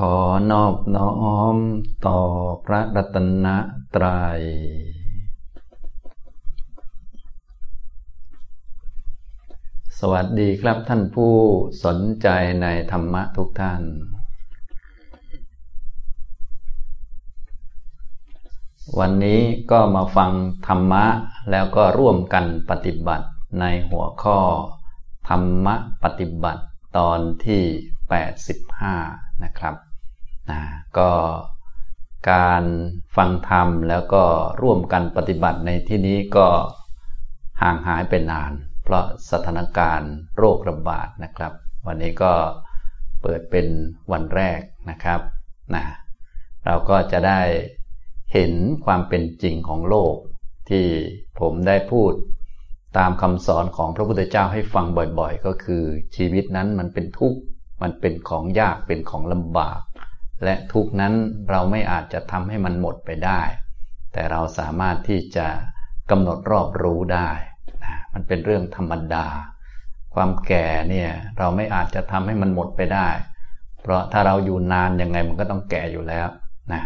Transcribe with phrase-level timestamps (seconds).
[0.00, 0.16] ขอ
[0.52, 1.14] นอบน้อ
[1.54, 1.56] ม
[2.06, 2.20] ต่อ
[2.66, 3.46] พระรัตน
[3.94, 4.40] ตรัย
[9.98, 11.34] สวัสดีครับท่านผู้
[11.84, 12.28] สนใจ
[12.62, 13.82] ในธรรมะทุกท่าน
[18.98, 19.40] วันนี้
[19.70, 20.30] ก็มาฟัง
[20.66, 21.04] ธรรมะ
[21.50, 23.26] แล้วก็ร่วมกันปฏิบัติ
[23.60, 24.38] ในหัวข้อ
[25.28, 26.62] ธรรมะปฏิบัติ
[26.96, 27.64] ตอนที่
[28.90, 29.85] 85นะครับ
[30.50, 30.60] นะ
[30.98, 31.10] ก็
[32.30, 32.64] การ
[33.16, 34.24] ฟังธรรมแล้วก็
[34.62, 36.46] ร่วมกันปฏิบัติในที่นี้ก็
[37.62, 38.52] ห่างหายไปนาน
[38.84, 41.52] เพราะสถานการณ์โรคระบาดนะครับ
[41.86, 42.32] วันนี้ก็
[43.22, 43.66] เปิดเป็น
[44.12, 44.60] วันแรก
[44.90, 45.20] นะครับ
[45.74, 45.84] นะ
[46.64, 47.40] เราก็จะได้
[48.32, 48.52] เห็น
[48.84, 50.14] ความเป็นจริงของโลก
[50.70, 50.86] ที่
[51.40, 52.12] ผมได้พูด
[52.98, 54.86] ตามคำสอนของพระพุทธเจ้าให้ฟัง
[55.18, 55.82] บ่อยๆ ก็คือ
[56.16, 57.38] ชีวิตนั้นมันเป็นทุกข์
[57.82, 59.80] มันเป็นของยากเป็นของลำบาก
[60.44, 61.14] และทุกนั้น
[61.50, 63.40] เราไม่อาจจะทำให้มันหมดไปได้
[64.12, 65.46] แต่เราสามารถที่จะ
[66.10, 67.30] กำหนดรอบรู้ได้
[67.84, 69.26] นะมันเป็นเรื่องธรรมดา
[70.14, 73.08] ความแก่เนี่ยเราไม่อาจจะทำให้มันหมดไปได้
[73.82, 76.28] เพราะถ้าเราอยู่นานยังไงมันก็ต้องแก่อยู่แล้ว
[76.72, 76.82] นะ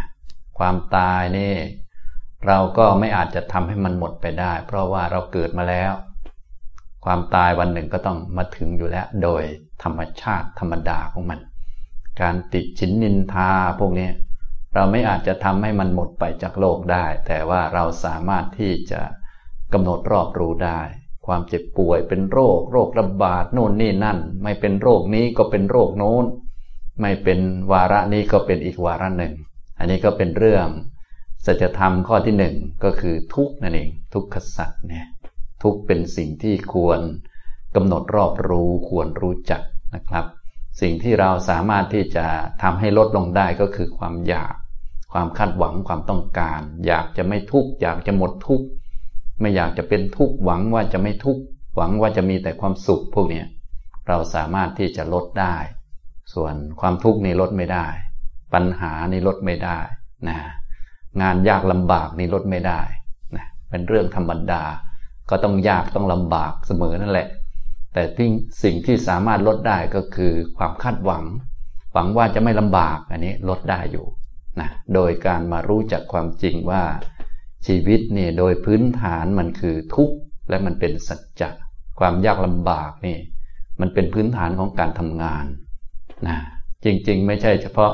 [0.59, 1.55] ความตายนี่
[2.47, 5.93] เราก็ไม่อาจจะทำให้มันหมดไปได้ เพราะว่าเราเกิดมาแล้ว
[7.05, 9.43] ความตายวันหนึ่งก็ต้องมาถึงอยู่แล้ว โดย
[9.83, 11.39] ธรรมชาติธรรมดาของมัน
[12.21, 14.09] การติดชินนินทาพวกนี้
[14.75, 19.01] เราไม่อาจจะทำให้มันหมดไปจากโลกได้ แต่ว่าเราสามารถที่จะ
[19.73, 20.81] กำหนดรอบรู้ได้
[21.27, 26.25] ความเจ็บป่วยเป็นโรค โรคระบาดโน่นนี่นั่น ไม่เป็นโรคนี้ก็เป็นโรคโน้น
[27.01, 27.41] ไม่เป็น
[27.73, 29.35] วาระนี้ก็เป็นอีกวาระหนึ่ง
[29.79, 30.67] อันนี้ก็เป็นเรื่อง
[31.47, 35.07] สัจธรรมข้อที่หนึ่งก็คือทุกนั่นเองทุกขสัตว์เนี่ย
[35.63, 37.01] ทุกเป็นสิ่งที่ควร
[37.77, 39.63] กำหนดรอบรู้ควรรู้จัก
[39.95, 40.25] นะครับ
[40.81, 42.27] สิ่งที่เราสามารถที่จะ
[42.63, 44.55] ทำให้ลดลงได้ก็คือความอยาก
[45.13, 48.67] ความคาดหวังความต้องการ อยากจะไม่ทุกข์อยากจะหมดทุกข์
[49.41, 51.43] ไม่อยากจะเป็นทุกข์หวังว่าจะไม่ทุกข์
[51.77, 53.43] หวังว่าจะมีแต่ความสุขพวกนี้
[54.09, 55.57] เราสามารถที่จะลดได้
[56.35, 57.87] ส่วนความทุกข์นี่ลดไม่ได้
[58.55, 59.79] ปัญหานี่ลดไม่ได้
[60.29, 60.37] นะ
[61.21, 62.81] งานยากลำบากนี่ลดไม่ได้
[63.37, 64.63] นะเป็นเรื่องธรรมดา
[65.31, 67.29] ก็ต้องยากต้องลำบากเสมอนั่นแหละ
[67.93, 68.29] แต่ที่
[68.63, 71.25] สิ่งที่สามารถลดได้ก็คือความคาดหวัง
[71.93, 74.07] หวังว่าจะไม่ลำบากอันนี้ลดได้อยู่
[74.61, 76.83] นะโดยการมารู้จักความจริงว่า
[77.67, 80.17] ชีวิตนี่โดยพื้นฐานมันคือทุกข์
[80.49, 81.51] และมันเป็นสัจจะ
[82.01, 83.17] ความยากลำบากนี่
[83.81, 85.45] มันเป็นพื้นฐานของการทำงาน
[86.29, 86.37] นะ
[86.85, 87.93] จริงๆ ไม่ใช่เฉพาะ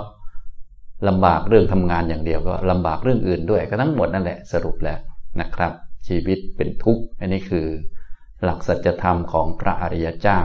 [1.09, 4.99] ลำบากเรื่องทำงานอย่างเดียวก็ลำบากเรื่องอื่นด้วยก็ทั้งหมดนั่นแหละสรุปแล้ว
[5.41, 5.73] นะครับ
[6.09, 7.67] ชีวิตเป็นทุกข์อันนี้คือ
[8.45, 10.41] หลักสัจธรรมของพระอริยเจ้า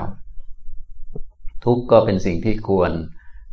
[1.64, 2.92] ทุกก็เป็นสิ่งที่ควร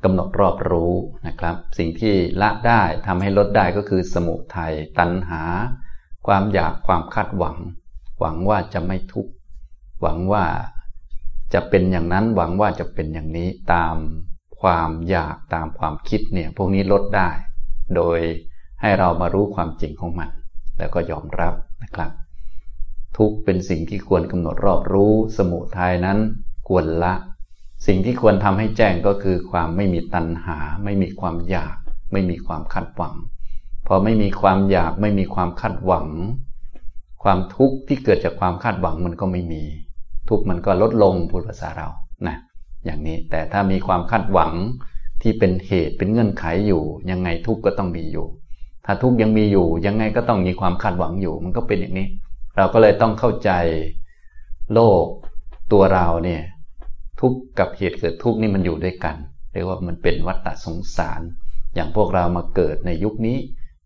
[0.04, 0.92] กำหนดรอบรู้
[1.26, 5.42] นะครับ สิ่งที่ละได้ทำให้ลดได้ก็คือสมุทัยตัณหา
[6.26, 7.56] ความอยากความคาดหวัง
[8.20, 9.32] หวังว่าจะไม่ทุกข์
[10.02, 10.44] หวังว่า
[11.54, 13.96] จะเป็นอย่างนั้นหวังว่าจะเป็นอย่างนี้ตาม
[14.62, 17.30] ความอยากตามความคิดเนี่ยพวกนี้ลดได้
[17.96, 18.18] โดย
[18.80, 20.30] ให้เรามารู้ความจริงของมัน
[20.78, 22.10] แล้วก็ยอมรับนะครับ
[23.18, 26.18] ทุกเป็นสิ่งที่ควรกำหนดรอบรู้ สมุทัยนั้น
[26.68, 27.14] ควรละ
[27.86, 31.76] สิ่งที่ควรทำให้แจ้งก็คือความไม่มีตัณหา ไม่มีความอยาก
[32.12, 33.14] ไม่มีความคาดหวัง
[33.86, 36.06] พอไม่มีความอยากไม่มีความคาดหวัง
[37.22, 39.62] ความทุกข์ที่เกิดจากความคาดหวังมันก็ไม่มี
[40.28, 41.88] ทุกมันก็ลดลงพูดภาษาเรา
[42.26, 42.36] นะ
[42.84, 44.52] อย่างนี้แต่ถ้ามีความคาดหวัง
[45.22, 48.26] ที่เป็นเหตุเป็นเงื่อนไขอยู่ ยังไงทุกข์ก็ต้องมีอยู่
[48.84, 52.06] ถ้าทุกข์ยังมีอยู่ ยังไงก็ต้องมีความคาดหวังอยู่ มันก็เป็นอย่างนี้
[52.58, 53.50] เราก็เลยต้องเข้าใจ
[54.74, 55.04] โลก
[55.72, 56.42] ตัวเราเนี่ย
[57.20, 59.16] ทุกข์กับเหตุเกิดทุกข์นี่มันอยู่ด้วยกัน
[59.52, 61.20] เรียกว่ามันเป็นวัฏฏะสงสาร
[61.74, 63.38] อย่างพวกเรามาเกิดในยุคนี้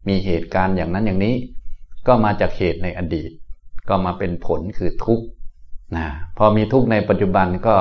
[0.08, 1.34] มีเหตุการณ์อย่างนั้นอย่างนี้
[2.06, 3.30] ก็มาจากเหตุในอดีต
[3.88, 5.26] ก็มาเป็นผลคือทุกข์
[5.96, 6.06] นะ
[6.38, 7.76] พอมีทุกข์ในปัจจุบันก็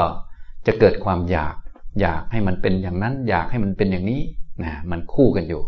[0.67, 1.55] จะเกิดความอยาก
[2.01, 4.21] อยากให้มันเป็นอย่างนั้น อยากให้มันเป็นอย่างนี้
[4.63, 5.61] นะมันคู่กันอยู่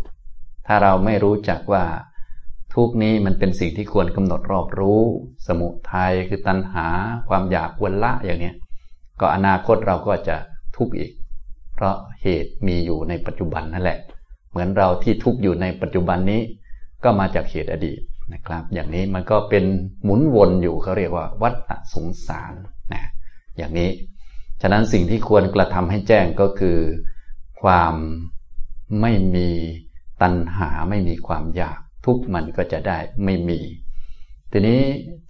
[0.66, 1.84] ถ้าเราไม่รู้จักว่า
[2.74, 5.00] ทุกนี้มันเป็นสิ่งที่ควรกำหนดรอบรู้
[5.46, 6.86] สมุทัยคือตัณหา
[7.28, 8.52] ความอยากวนละอย่างนี้
[9.20, 10.36] ก็อนาคตเราก็จะ
[10.76, 11.12] ทุกข์อีก
[11.74, 13.98] เพราะเหตุมีอยู่ในปัจจุบันนั่นแหละ
[14.50, 16.40] เหมือนเราที่ทุกข์อยู่ในปัจจุบันนี้
[17.04, 18.00] ก็มาจากเหตุอดีต
[18.32, 19.64] นะครับ อย่างนี้มันก็เป็น
[20.04, 22.52] หมุนวนอยู่เขาเรียกว่าวัฏสงสาร
[22.92, 23.02] นะ
[23.58, 23.90] อย่างนี้
[24.62, 26.78] ฉะนั้นสิ่งที่ควรกระทำให้แจ้งก็คือ
[27.62, 27.94] ความ
[29.00, 29.48] ไม่มี
[30.22, 33.60] ตัณหาไม่มีความอยาก ทุกมันก็จะได้ไม่มี
[34.52, 34.80] ทีนี้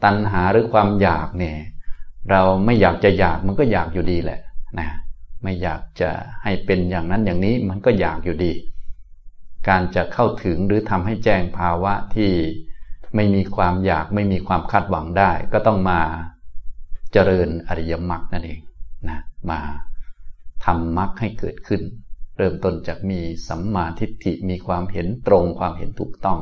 [0.05, 1.57] ตัณหาหรือความอยากเนี่ย
[2.31, 4.41] เราไม่อยากจะอยากมันก็อยากอยู่ดีแหละ
[4.79, 4.89] นะ
[5.43, 6.11] ไม่อยากจะ
[6.43, 8.53] ให้เป็นอย่างนั้นอย่างนี้มันก็อยากอยู่ดี
[9.69, 12.31] การจะเข้าถึงหรือทำให้แจ้งภาวะที่
[13.15, 16.01] ไม่มีความอยากไม่มีความคาดหวังได้ ก็ต้องมา
[17.13, 18.61] เจริญอริยมรรคนั่นเอง
[19.09, 19.19] นะ
[19.51, 19.61] มา
[20.65, 21.83] ทำมรรคให้เกิดขึ้น
[22.37, 26.39] เริ่มต้นจากมีสัมมาทิฏฐิมีความเห็นตรงความเห็นถูกต้อง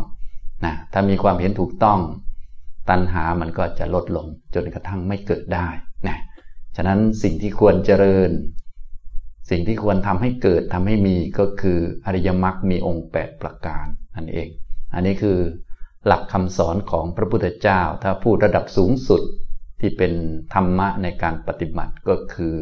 [0.64, 2.00] นะถ้ามีความเห็นถูกต้อง
[2.90, 5.68] ตัณหามันก็จะลดลงจนกระทั่งไม่เกิดได้
[6.08, 6.18] นะ
[6.76, 8.30] ฉะนั้นสิ่งที่ควรเจริญ
[9.50, 13.86] สิ่งที่ควรทำให้เกิดทำให้มีก็คืออริยมรรคมีองค์ 8 ประการ
[14.16, 14.48] นั่นเอง
[14.94, 15.38] อันนี้คือ
[16.06, 19.22] หลักคำสอนของพระพุทธเจ้า ถ้าพูดระดับสูงสุด
[19.80, 20.12] ที่เป็น
[20.54, 22.56] ธรรมะในการปฏิบัติก็คือ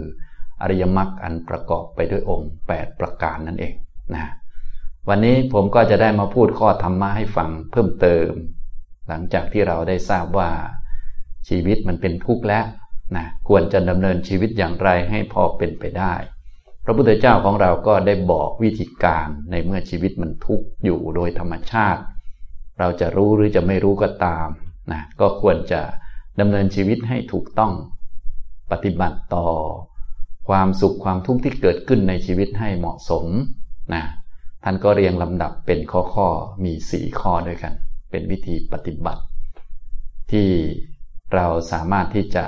[0.62, 3.74] อริยมรรคอันประกอบไปด้วยองค์ 8 ประการนั่นเอง
[4.14, 4.24] นะ
[5.08, 8.30] วันนี้ผมก็จะได้มาพูดข้อธรรมะให้ฟังเพิ่มเติม
[9.08, 10.50] หลังจากที่เราได้ทราบว่า
[11.48, 12.64] ชีวิตมันเป็นทุกข์แล้ว
[13.16, 16.14] นะควรจะดำเนินชีวิตอย่างไรให้พอเป็นไปได้
[16.84, 22.02] พระพุทธเจ้าของเราก็ได้บอกวิธีการในเมื่อชีวิตมันทุกข์อยู่โดยธรรมชาติ
[22.78, 24.48] เราจะรู้หรือจะไม่รู้ก็ตาม
[24.92, 25.80] นะก็ควรจะ
[26.40, 27.72] ดำเนินชีวิตให้ถูกต้อง
[28.70, 29.46] ปฏิบัติต่อ
[30.48, 33.26] ความสุขความทุกข์ที่เกิดขึ้นในชีวิตให้เหมาะสม
[33.94, 34.04] นะ
[34.64, 36.28] ท่านก็เรียงลำดับเป็นข้อข้อ
[36.64, 37.72] มีสี่ข้อด้วยกัน
[38.10, 39.22] เป็นวิธีปฏิบัติ
[40.32, 40.48] ที่
[41.34, 42.44] เราสามารถที่จะ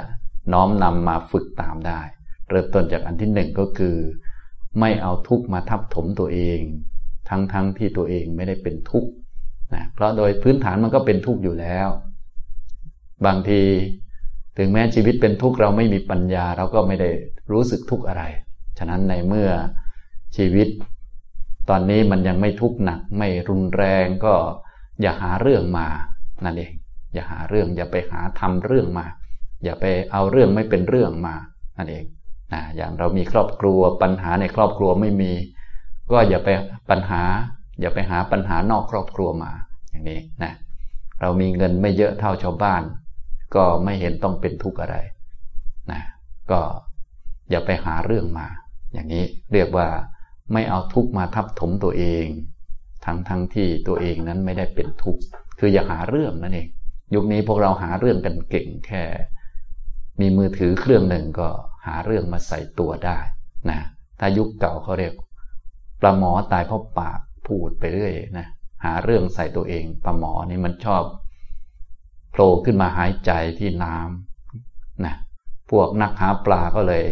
[0.53, 2.01] น้อมนำมาฝึกตามได้
[2.51, 3.97] เริ่มต้นจากอันที่หนึ่งก็คือ
[4.81, 6.61] ไม่เอาทุกข์มาทับถมตัวเอง
[7.29, 9.11] ทั้งๆทที่ตัวเองไม่ได้เป็นทุกข์
[9.75, 11.89] นะเพราะโดยพื้นฐานมันก็เป็นทุกข์อยู่แล้ว
[13.27, 13.61] บางที
[14.59, 17.11] ถึงแม้ชีวิตเป็นทุกข์เราไม่มีปัญญาเราก็ไม่ได้
[17.53, 18.23] รู้สึกทุกข์อะไร
[18.79, 19.51] ฉะนั้นในเมื่อ
[20.37, 20.69] ชีวิต
[21.69, 24.35] ตอนนี้มันยังไม่ทุกข์หนักไม่รุนแรงก็
[25.01, 25.87] อย่าหาเรื่องมา
[26.45, 26.73] นั่นเอง
[27.15, 29.07] อย่าหาเรื่องอย่าไปหาทำเรื่องมา
[29.65, 31.35] อย่าไปเอาเรื่องไม่เป็นเรื่องมา
[31.77, 32.05] นั่นเอง
[32.53, 35.33] นะอย่างเรามีครอบครัวปัญหาในครอบครัวไม่มี
[36.11, 36.49] ก็อย่าไป
[36.91, 37.23] ปัญหา
[37.81, 39.53] อย่าไปหาปัญหานอกครอบครัวมา
[39.91, 40.53] อย่างนี้นะ
[41.21, 42.83] เรามีเงินไม่เยอะเท่าชาวบ้าน
[43.55, 44.97] ก็ไม่เห็นต้องเป็นทุกข์อะไร
[45.93, 46.01] นะ
[46.51, 46.61] ก็
[47.51, 48.47] อย่าไปหาเรื่องมา
[48.93, 49.87] อย่างนี้เรียกว่า
[50.53, 52.27] ไม่เอาทุกมาทับถมตัวเอง
[53.05, 55.23] ทั้งทั้งที่ตัวเองนั้นไม่ได้เป็นทุกข์
[55.59, 56.69] คืออย่าหาเรื่องนั่นเอง
[57.15, 59.05] ยุคนี้พวกเราหาเรื่องกันเก่งแค่
[60.21, 61.49] มีมือถือเครื่องหนึ่งก็
[61.87, 63.19] หาเรื่องมาใส่ตัวได้
[63.71, 63.81] นะ
[64.21, 65.15] ถ้ายุคเก่าเขาเรียก
[66.01, 68.47] ปลาหมอตายเพราะปากพูดไปเรื่อยนะ
[68.85, 71.03] หาเรื่องใส่ตัวเองปลาหมอนี่มันชอบ
[72.31, 75.15] โผล่ขึ้นมาหายใจที่น้ำนะ
[75.71, 77.05] พวกนักหาปลาก็เลย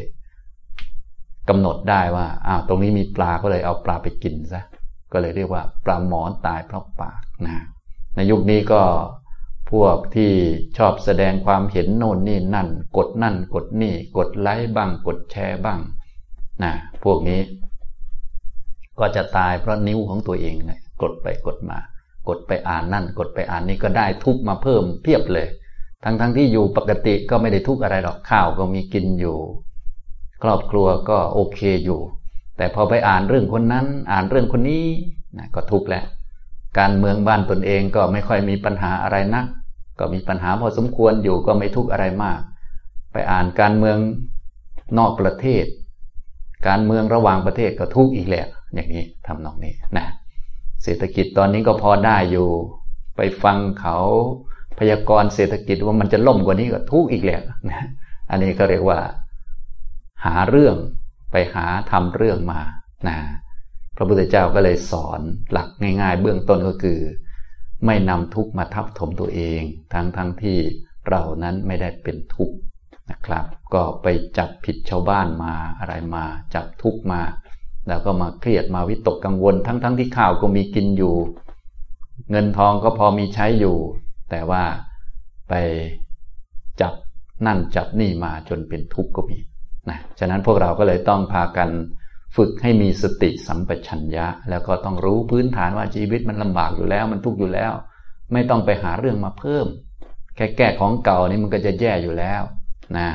[1.51, 4.63] กำหนดได้ว่าอ้าวตรงนี้มีปลาก็เลยเอาปลาไปกินซะ
[5.13, 7.57] ก็เลยเรียกว่าปลาหมอนตายเพราะปากนะ
[8.15, 8.83] ในยุคนี้ก็
[9.71, 10.33] พวกที่
[10.79, 15.81] ชอบแสดงความเห็นโน่นนี่นั่น กดนั่น กดนี่ กดไลค์บ้าง กดแชร์บ้าง
[16.63, 16.73] นะ
[17.05, 17.41] พวกนี้
[18.99, 21.79] ก็จะตายเพราะนิ้วของตัวเองเลยกดไปกดมา
[22.29, 25.47] กดไปอ่านนั่น กดไปอ่านนี่ก็ได้ทุกมาเพิ่มเพียบเลย
[26.05, 29.37] ทั้งทั้งที่อยู่ปกติก็ไม่ได้ทุกอะไรหรอกข้าวก็มีกินอยู่
[30.43, 32.01] ครอบครัวก็โอเคอยู่
[32.57, 34.87] แต่พอไปอ่านเรื่องคนนั้น อ่านเรื่องคนนี้
[35.39, 36.05] นะก็ทุกข์แล้ว
[36.79, 39.47] การเมืองบ้านตนเองก็ไม่ค่อยมีปัญหาอะไรนัก
[39.99, 42.41] ก็มีปัญหาพอสมควรอยู่ก็ไม่ทุกข์อะไรมาก
[43.13, 43.99] ไปอ่านการเมือง
[44.99, 45.65] นอกประเทศ
[46.69, 50.07] การเมืองระหว่างประเทศก็ทุกข์อีกแหละอย่างนี้ทำนองนี้นะ
[50.83, 52.49] เศรษฐกิจตอนนี้ก็พอได้อยู่
[53.17, 53.97] ไปฟังเขา
[54.79, 57.81] พยากรณ์เศรษฐกิจว่ามันจะล่มกว่านี้ก็ทุกข์อีกแหละนะ
[58.31, 58.99] อันนี้ก็เรียกว่า
[60.25, 60.77] หาเรื่อง
[61.33, 62.61] ไปหาทำเรื่องมา
[63.09, 63.19] นะ
[63.97, 65.21] พระพุทธเจ้าก็เลยสอน
[65.53, 65.69] หลัก
[66.01, 67.01] ง่าย ๆ เบื้องต้นก็คือ
[67.87, 69.61] ไม่นำทุกข์มาทับถมตัวเอง
[69.93, 70.59] ทั้งทั้งที่
[71.09, 72.57] เรานั้นไม่ได้เป็นทุกข์
[73.11, 74.07] นะครับ ก็ไป
[74.39, 76.25] จับผิดชาวบ้านมาอะไรมา
[76.55, 77.21] จับทุกข์มา
[77.89, 81.15] แล้วก็มาเครียดมาวิตกกังวล ทั้งทั้งที่ข้าวก็มีกินอยู่
[82.31, 83.77] เงินทองก็พอมีใช้อยู่
[84.31, 84.63] แต่ว่า
[85.49, 85.55] ไป
[86.81, 86.95] จับ
[87.47, 89.39] นั่นจับนี่มาจนเป็นทุกข์ก็มี
[89.89, 91.71] นะฉะนั้นพวกเราก็เลยต้องพากัน
[92.37, 97.73] ฝึกให้มีสติสัมปชัญญะ แล้วก็ต้องรู้พื้นฐานว่าชีวิตมันลำบากอยู่แล้ว มันทุกข์อยู่แล้ว
[98.33, 99.67] ไม่ต้องไปหาเรื่องมาเพิ่ม
[100.37, 102.43] แค่แก้ของเก่านี่มันก็จะแย่อยู่แล้ว
[102.97, 103.09] นะ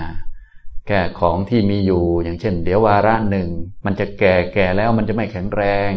[0.87, 3.49] แก้ของที่มีอยู่อย่างเช่น เดี๋ยววาระหนึ่ง
[3.85, 5.91] มันจะแก่แก่แล้วมันจะไม่แข็งแรง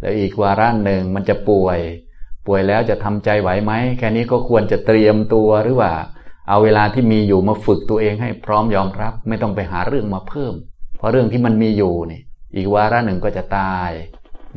[0.00, 1.80] แล้วอีกวาระหนึ่งมันจะป่วย
[2.46, 5.92] ป่วยแล้วจะทำใจไหวไหมแค่นี้ก็ควรจะเตรียมตัวหรือว่า
[6.48, 10.54] เอาเวลาที่มีอยู่มาฝึกตัวเองให้พร้อมยอมรับ ไม่ต้องไปหาเรื่องมาเพิ่ม
[10.96, 12.20] เพราะเรื่องที่มันมีอยู่นี่
[12.56, 13.90] อีกวาระหนึ่งก็จะตาย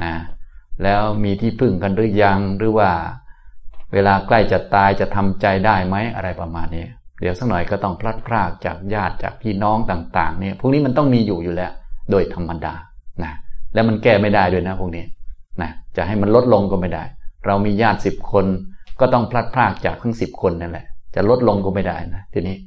[0.04, 0.14] นะ
[0.84, 2.90] แล้วมีที่พึ่งกันหรือยังหรือว่า
[3.94, 6.86] เวลาใกล้จะตายจะทำใจได้ไหมอะไรประมาณนี้
[7.22, 11.72] เดี๋ยวสักหน่อยก็ต้องพลัดพรากจากญาติจากพี่น้องต่าง ๆ เนี่ย พวกนี้มันต้องมีอยู่อยู่แล้ว
[12.12, 12.74] โดยธรรมดา
[13.24, 13.34] นะ
[13.74, 15.06] แล้วมันแก้ไม่ได้ด้วยนะพวกนี้
[15.62, 17.04] นะจะให้มันลดลงก็ไม่ได้
[17.46, 18.46] เรามีญาติสิบคน
[19.00, 20.86] ก็ต้องพลัดพรากจากทั้งสิบคนนั่นแหละ
[21.18, 22.58] จะลดลงก็ไม่ได้นะทีนี้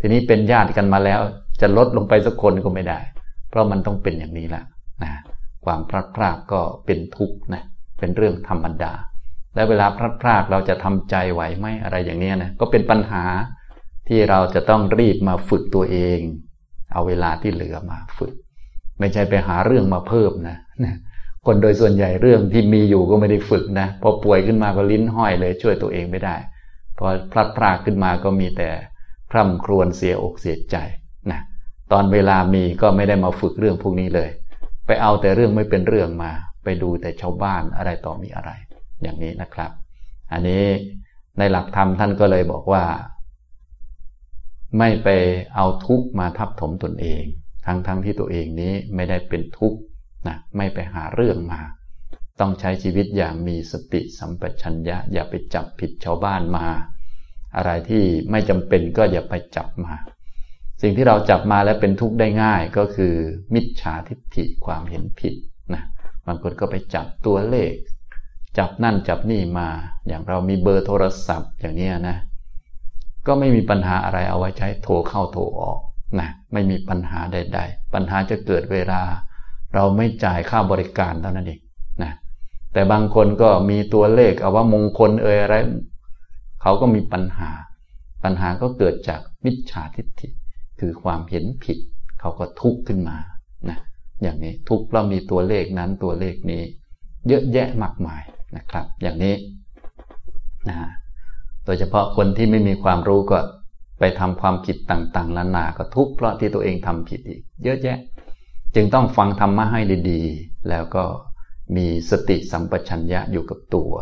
[0.00, 1.20] ทีนี้เป็นญาติกันมาแล้ว
[1.60, 2.98] จะลดลงไปสักคนก็ไม่ได้
[3.50, 4.64] เพราะมันต้องเป็นอย่างนี้แหละ
[5.02, 5.12] นะ
[5.64, 7.62] ความพลัดพรากก็เป็นทุกข์นะ
[7.98, 8.92] เป็นเรื่องธรรมดา
[9.54, 13.24] และเวลาพลัดพรากเราจะทำใจไหวไหมอะไรอย่างนี้นะก็เป็นปัญหา
[14.08, 16.20] ที่เราจะต้องรีบมาฝึกตัวเอง
[16.92, 18.32] เอาเวลาที่เหลือมาฝึก
[19.00, 20.56] ไม่ใช่ไปหาเรื่องมาเพิ่มนะ
[21.46, 26.36] คนโดยส่วนใหญ่เรื่องที่มีอยู่ก็ไม่ได้ฝึกนะพอป่วยขึ้นมาก็ลิ้นห้อยเลยช่วยตัวเองไม่ได้
[26.98, 28.70] พอพลัดพรากขึ้นมาก็มีแต่
[29.30, 30.76] พร่ำครวญเสียอกเสียใจ
[31.30, 31.40] นะ
[31.92, 34.30] ตอนเวลามีก็ไม่ได้มาฝึกเรื่องพวกนี้เลย
[34.86, 36.30] ไปเอาแต่เรื่องไม่เป็นเรื่องมา
[36.64, 38.50] ไปดูแต่ชาวบ้านอะไรต่อมีอะไร
[39.02, 39.70] อย่างนี้นะครับ
[40.32, 40.64] อันนี้
[41.38, 42.84] ในหลักธรรมท่านก็เลยบอกว่า
[44.78, 45.08] ไม่ไป
[45.54, 47.22] เอาทุกข์มาทับถมตนเอง
[47.66, 49.78] ทั้งๆทที่ตัวเองนี้ไม่ได้เป็นทุกข์
[50.28, 51.60] นะไม่ไปหาเรื่องมา
[52.40, 56.66] ต้องใช้ชีวิตอย่างมีสติสัมปชัญญะ อย่าไปจับผิดชาวบ้านมา
[57.56, 59.94] อะไรที่ไม่จำเป็นก็อย่าไปจับมา
[60.82, 63.14] สิ่งที่เราจับมาแล้วเป็นทุกข์ได้ง่ายก็คือ
[63.54, 65.34] มิจฉาทิฏฐิความเห็นผิด
[65.74, 65.82] นะ
[66.26, 67.72] บางคนก็ไปจับตัวเลข
[68.58, 69.68] จับนั่นจับนี่มา
[70.08, 72.16] อย่างเรามีเบอร์โทรศัพท์อย่างนี้นะ
[73.26, 75.78] ก็ไม่มีปัญหาอะไรเอาไว้ใช้โทรเข้าโทรออก
[76.20, 79.02] นะไม่มีปัญหาใด ๆ ปัญหาจะเกิดเวลา
[79.74, 81.60] เราไม่จ่ายค่าบริการเท่านั้นเอง
[82.74, 85.56] แต่บางคนก็มีตัวเลขเอาว่ามงคลเอ่ยอะไร
[86.62, 87.50] เขาก็มีปัญหา
[88.24, 90.28] ปัญหาก็เกิดจากมิจฉาทิฏฐิ
[90.80, 91.78] คือความเห็นผิด
[92.20, 93.16] เขาก็ทุกข์ขึ้นมา
[93.68, 93.78] นะ
[94.22, 96.62] อย่างนี้ทุกข์เรามีตัวเลขนั้นตัวเลขนี้
[97.28, 98.22] เยอะแยะมากมาย
[98.56, 99.34] นะครับ อย่างนี้
[100.68, 100.76] นะ
[101.64, 103.38] โดยเฉพาะคนที่ไม่มีความรู้ก็
[103.98, 107.98] ไปทำความผิดต่างๆนานาก็ทุกข์เพราะที่ตัวเองทำผิดอีก เยอะแยะ
[108.74, 111.04] จึงต้องฟังธรรมะให้ดีๆ แล้วก็
[111.76, 113.92] มีสติสัมปชัญญะอยู่กับตัว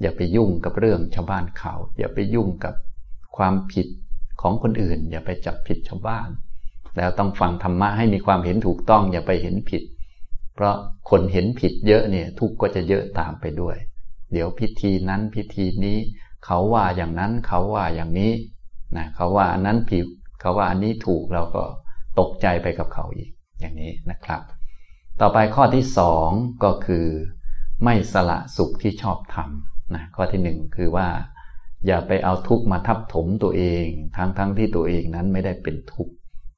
[0.00, 2.74] อย่าไปยุ่งกับเรื่องชาวบ้านเขา อย่าไปยุ่งกับ
[3.36, 3.86] ความผิด
[4.40, 6.28] ของคนอื่น อย่าไปจับผิดชาวบ้าน
[6.96, 9.82] แล้วต้องฟังธรรมะให้มีความเห็นถูกต้อง อย่าไปเห็นผิด
[10.54, 10.74] เพราะ
[11.10, 13.76] คนเห็นผิดเยอะเนี่ยทุกก็จะเยอะตามไปด้วย
[14.32, 15.98] เดี๋ยวพิธีนั้นพิธีนี้
[16.44, 18.32] เขาว่าอย่างนั้นเขาว่าอย่างนี้
[18.96, 20.06] นะเขาว่าอันนั้นผิด
[20.40, 21.64] เขาว่าอันนี้ถูกเราก็
[22.18, 23.30] ตกใจไปกับเขาอีก
[23.60, 24.42] อย่างนี้นะครับ
[25.24, 26.28] ต่อไปข้อที่สอง
[26.64, 27.06] ก็คือ
[27.84, 31.08] ไม่สละสุขที่ชอบทำนะข้อที่หนึ่งคือว่า
[31.86, 33.86] อย่าไปเอาทุกข์มาทับถมตัวเอง
[34.16, 36.12] ทั้งทั้งที่ตัวเองนั้นไม่ได้เป็นทุกข์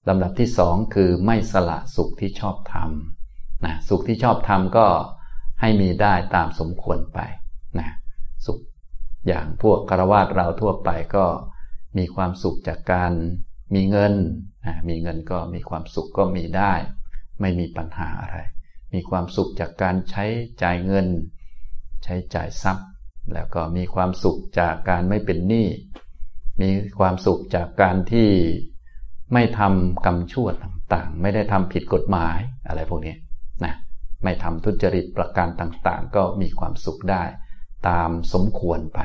[0.08, 4.86] ลำดับที่สองคือไม่สละสุขที่ชอบทำนะสุขที่ชอบทำก็
[5.60, 7.18] ให้มีได้ตามสมควรไป
[7.78, 7.88] นะ
[8.46, 8.58] สุข
[9.28, 11.26] อย่างพวกคารวะเราทั่วไปก็
[11.98, 13.12] มีความสุขจากการ
[13.74, 14.14] มีเงิน
[14.88, 16.72] มีเงินก็มีความสุขก็มีได้
[17.40, 18.38] ไม่มีปัญหาอะไร
[18.94, 20.24] มีความสุขจากการใช้
[20.62, 21.06] จ่ายเงิน
[22.04, 22.88] ใช้จ่ายทรัพย์
[23.34, 25.66] แล้วก็มีความสุขจากการไม่เป็นหนี้
[26.62, 28.30] มีความสุขจากการที่
[29.32, 33.14] ไม่ทำกรรมชั่วต่างๆ ไม่ได้ทำผิดกฎหมายอะไรพวกนี้
[33.64, 33.74] นะ
[34.24, 37.22] ไม่ทำทุจริตประการต่างๆ ก็มีความสุขได้
[37.88, 39.00] ตามสมควรไป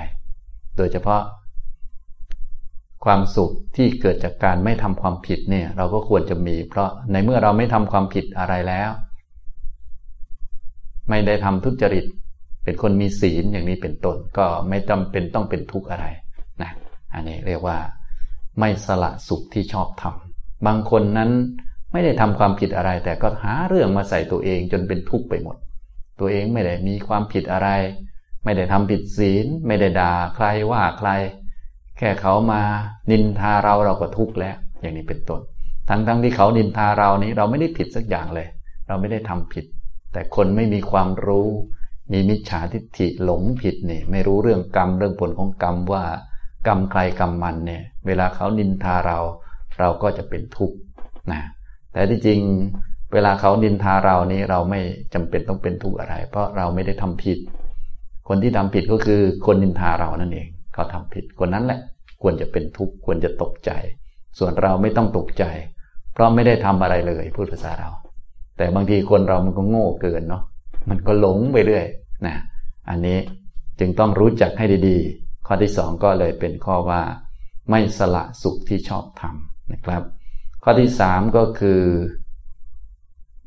[0.78, 1.22] โดยเฉพาะ
[3.06, 8.90] ความสุขที่เกิดจากการไม่ทำความผิดเนี่ย เราก็ควรจะมี เพราะในเมื่อเราไม่ทำความผิดอะไรแล้ว
[11.10, 12.06] ไม่ได้ทำทุจริต
[12.64, 16.06] เป็นคนมีศีลอย่างนี้เป็นต้นก็ไม่จำเป็นต้องเป็นทุกข์อะไร
[16.62, 16.72] นะ
[17.14, 17.78] อันนี้เรียกว่า
[18.60, 21.32] ไม่สละสุขที่ชอบทำบางคนนั้น
[21.92, 25.56] ไม่ได้ทำความผิดอะไร แต่ก็หาเรื่องมาใส่ตัวเองจนเป็นทุกข์ไปหมด
[26.20, 27.70] ตัวเองไม่ได้มีความผิดอะไร
[28.44, 31.10] ไม่ได้ทำผิดศีล ไม่ได้ด่าใครว่าใคร
[31.98, 32.62] แค่เขามา
[33.12, 35.42] นินทาเราเราก็ทุกข์แล้ว อย่างนี้เป็นต้น
[35.90, 38.48] ทั้งๆทที่เขานินทาเรานี้เราไม่ได้ผิดสักอย่างเลย
[38.88, 39.66] เราไม่ได้ทำผิด
[40.14, 41.48] แต่คนไม่มีความรู้
[42.12, 46.06] มีมิจฉาทิฏฐิหลงผิดเนี่ยไม่รู้เรื่องกรรมเรื่องผลของกรรมว่า
[46.68, 49.20] กรรมใครกรรมมันเนี่ยเวลาเขานินทาเรา
[49.80, 50.78] เราก็จะเป็นทุกข์
[51.32, 51.42] นะ
[51.92, 52.40] แต่ที่จริง
[53.14, 54.80] เวลาเขานินทาเรานี้เราไม่
[55.14, 57.38] จำเป็นต้องเป็นทุกข์อะไร เพราะเราไม่ได้ทำผิด
[58.28, 61.80] คนที่ทำผิดก็คือคนนินทาเรานั่นเอง เขาทำผิดคนนั้นแหละ
[62.22, 63.72] ควรจะเป็นทุกข์ควรจะตกใจ
[64.40, 65.44] ส่วนเราไม่ต้องตกใจ
[66.14, 67.90] เพราะไม่ได้ทำอะไรเลยพูดภาษาเรา
[68.60, 70.44] แต่บางทีคนเรามันก็โง่เกินเนาะ
[70.90, 71.86] มันก็หลงไปเรื่อย
[72.28, 72.36] นะ
[72.90, 73.20] อันนี้
[73.80, 77.02] จึงต้องรู้จักให้ดีๆ ข้อที่สองก็เลยเป็นข้อว่า
[77.70, 80.04] ไม่สละสุขที่ชอบทำนะครับ
[80.64, 81.82] ข้อที่สามก็คือ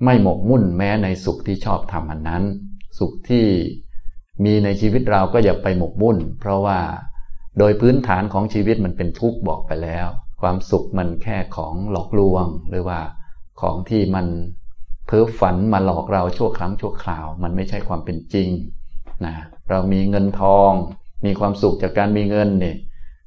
[0.04, 2.42] ไม่หมกมุ่นแม้ในสุขที่ชอบทำอันนั้น
[2.98, 3.46] สุขที่
[4.44, 6.78] มีในชีวิตเราก็อย่าไปหมกมุ่น เพราะว่า
[7.58, 10.08] โดยพื้นฐานของชีวิตมันเป็นทุกข์บอกไปแล้ว
[10.40, 12.98] ความสุขมันแค่ของหลอกลวง หรือว่า
[13.60, 14.26] ของที่มัน
[15.06, 18.48] เพ้อฝันมาหลอกเราชั่วครั้งชั่วคราว มันไม่ใช่ความเป็นจริง
[19.26, 19.34] นะ
[19.70, 20.70] เรามีเงินทอง
[21.26, 22.76] มีความสุขจากการมีเงินเนี่ย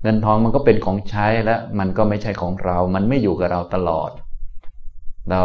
[0.03, 4.11] เงินทองมันก็เป็นของใช้และมันก็ไม่ใช่ของเรา มันไม่อยู่กับเราตลอด
[5.31, 5.43] เรา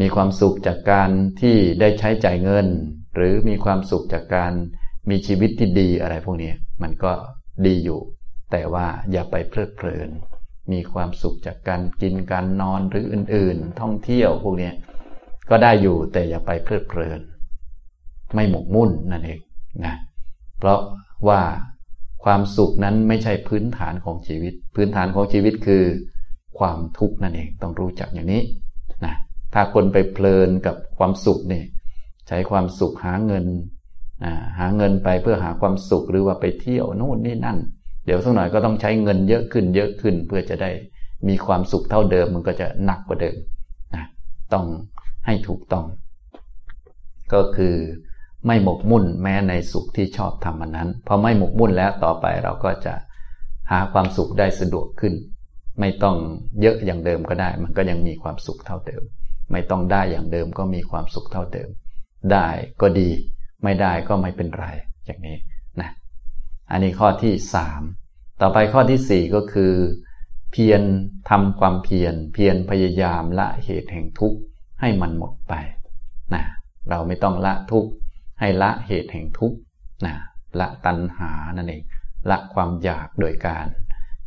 [0.00, 1.10] มีความสุขจากการ
[1.40, 2.66] ที่ได้ใช้จ่ายเงิน
[3.14, 4.52] หรือมีความสุขจากการ
[5.10, 6.52] มีชีวิตที่ดีอะไรพวกนี้
[6.82, 7.12] มันก็
[7.66, 8.00] ดีอยู่
[8.52, 10.10] แต่ว่าอย่าไปเพลิดเพลิน
[10.72, 14.70] มีความสุขจากการกินการนอนหรืออื่นๆ ท่องเที่ยวพวกนี้
[15.52, 17.20] ก็ได้อยู่แต่อย่าไปเพลิดเพลิน
[18.34, 19.40] ไม่หมกมุ่นนั่นเอง
[19.84, 19.94] นะ
[20.58, 20.80] เพราะ
[21.28, 21.40] ว่า
[22.24, 25.84] ความสุขนั้นไม่ใช่พื้นฐานของชีวิต พื้นฐานของชีวิตคือ
[26.58, 28.42] ความทุกข์นั่นเองต้องรู้จักอย่างนี้
[29.04, 29.14] นะ
[29.54, 31.64] ถ้าคนไปเพลินกับความสุขเนี่ย
[32.28, 33.44] ใช้ความสุขหาเงิน
[34.58, 37.58] หาเงินไปเพื่อหาความสุขหรือว่าไปเที่ยวโน่นนี่นั่น
[38.06, 40.70] เดี๋ยวสักหน่อยก็ต้องใช้เงินเยอะขึ้นเยอะขึ้น เพื่อจะได้
[41.28, 43.36] มีความสุขเท่าเดิมมันก็จะหนักกว่าเดิม
[43.94, 44.04] นะ
[44.52, 44.64] ต้อง
[45.26, 45.86] ให้ถูกต้อง
[47.32, 47.76] ก็คือ
[48.46, 52.94] ไม่หมกมุ่นแม้ในสุขที่ชอบทำมันนั้นพอไม่หมกมุ่นแล้วต่อไปเราก็จะ
[53.70, 55.14] หาความสุขได้สะดวกขึ้น
[55.80, 56.16] ไม่ต้อง
[56.60, 59.02] เยอะอย่างเดิมก็ได้ มันก็ยังมีความสุขเท่าเดิม
[59.52, 61.68] ไม่ต้องได้อย่างเดิมก็มีความสุขเท่าเดิม
[62.32, 62.48] ได้
[62.80, 63.10] ก็ดี
[63.64, 64.66] ไม่ได้ก็ไม่เป็นไร
[65.06, 65.36] อย่างนี้
[65.80, 65.90] นะ
[66.70, 67.82] อันนี้ข้อที่สาม
[68.40, 69.72] ต่อไปข้อที่สี่ก็คือ
[70.52, 70.82] เพียร
[71.30, 74.40] ทำความเพียรเพียรพยายามละเหตุแห่งทุกข์
[74.82, 75.54] ให้มันหมดไป
[76.34, 76.42] นะ
[76.90, 77.90] เราไม่ต้องละทุกข์
[78.40, 79.56] ให้ละเหตุแห่งทุกข์
[80.06, 80.14] นะ
[80.60, 81.82] ละตัณหานั่นเอง
[82.30, 83.66] ละความอยากโดยการ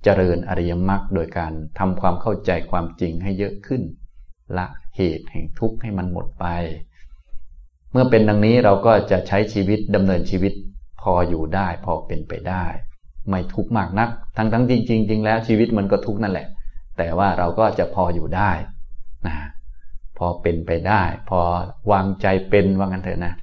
[0.03, 3.81] เจริญอริยมรรคโดยการทำความเข้าใจความจริงให้เยอะขึ้น
[4.57, 6.45] ละเหตุแห่งทุกข์ให้มันหมดไป
[7.91, 10.53] เมื่อเป็นดังนี้เราก็จะใช้ชีวิตดำเนินชีวิต
[11.01, 12.65] พออยู่ได้พอเป็นไปได้
[13.29, 16.47] ไม่ทุกข์มากนัก ทั้งทั้งจริงจริงแล้วชีวิตมันก็ทุกข์นั่นแหละ
[16.97, 18.51] แต่ว่าเราก็จะพออยู่ได้
[19.27, 19.35] นะ
[20.17, 21.39] พอเป็นไปได้ พอ
[21.91, 23.33] วางใจเป็นว่างั้นเถอะนะ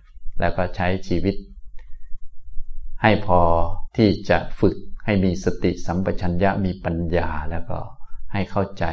[0.41, 1.37] แล้วก็ใช้ชีวิต
[3.03, 3.41] ให้พอ
[3.97, 7.79] ที่จะฝึกให้มีสติสัมปชัญญะมีปัญญาแล้วก็
[8.33, 8.85] ให้เข้าใจ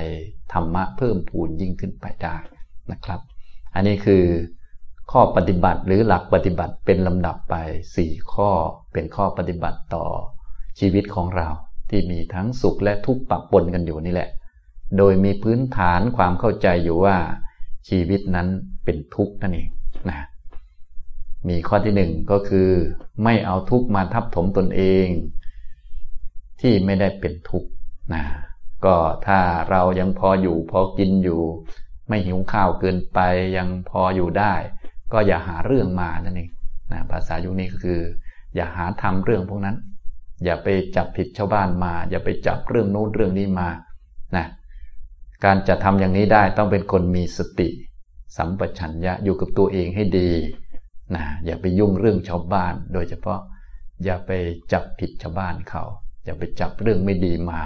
[0.54, 2.38] ธรรมะเพิ่มพูนยิ่งขึ้นไปได้
[2.92, 3.20] นะครับ
[3.76, 4.24] อันนี้คือ
[5.12, 7.56] ข้อปฏิบัติหรือหลักปฏิบัติเป็นลำดับไป
[7.98, 8.50] 4 ข้อ
[8.94, 10.06] เป็นข้อปฏิบัติต่อ
[10.80, 11.48] ชีวิตของเรา
[11.90, 14.30] ที่มีทั้งสุขและทุกข์ปะปนกันอยู่นี่แหละ
[14.98, 17.18] โดยมีพื้นฐานความเข้าใจอยู่ว่า
[17.90, 18.48] ชีวิตนั้น
[18.84, 19.70] เป็นทุกข์นั่นเอง
[20.10, 20.20] นะ
[21.50, 22.70] มีข้อที่หนึ่งก็คือ
[23.24, 25.08] ไม่เอาทุกข์มาทับถมตนเอง
[26.62, 27.70] ที่ไม่ได้เป็นทุกข์
[28.14, 28.24] นะ
[28.86, 28.96] ก็
[29.28, 31.42] ถ้าเรายังพออยู่พอกินอยู่
[32.08, 33.20] ไม่หิวข้าวเกินไป
[33.58, 34.54] ยังพออยู่ได้
[35.14, 36.50] ก็อย่าหาเรื่องมานั่นเอง
[36.92, 38.02] นะภาษายุคนี้ก็คือ
[38.56, 39.78] อย่าหาทำเรื่องพวกนั้น
[40.46, 43.70] อย่าไปจับผิดชาวบ้านมา อย่าไปจับเรื่องโน้นเรื่องนี้มา
[44.36, 44.46] นะ
[45.44, 47.68] การจะทำอย่างนี้ได้ต้องเป็นคนมีสติ
[48.38, 50.30] สัมปชัญญะอยู่กับตัวเองให้ดี
[51.16, 53.40] นะอย่าไปยุ่งเรื่องชาวบ้าน โดยเฉพาะ
[54.04, 54.32] อย่าไป
[54.72, 55.84] จับผิดชาวบ้านเขา
[56.26, 57.60] อย่าไปจับเรื่องไม่ดีมา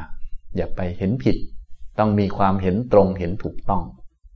[0.55, 1.38] อย่าไปเห็นผิด
[1.99, 3.83] ต้องมีความเห็นตรงเห็นถูกต้อง